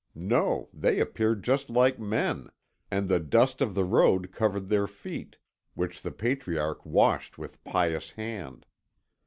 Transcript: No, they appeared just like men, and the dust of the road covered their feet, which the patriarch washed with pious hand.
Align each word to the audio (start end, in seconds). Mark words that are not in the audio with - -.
No, 0.15 0.67
they 0.73 0.99
appeared 0.99 1.43
just 1.43 1.69
like 1.69 1.99
men, 1.99 2.49
and 2.89 3.07
the 3.07 3.19
dust 3.19 3.61
of 3.61 3.75
the 3.75 3.83
road 3.83 4.31
covered 4.31 4.67
their 4.67 4.87
feet, 4.87 5.37
which 5.75 6.01
the 6.01 6.09
patriarch 6.09 6.83
washed 6.83 7.37
with 7.37 7.63
pious 7.63 8.09
hand. 8.09 8.65